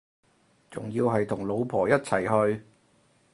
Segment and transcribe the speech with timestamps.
[0.71, 2.21] 仲要係同老婆一齊
[2.55, 2.63] 去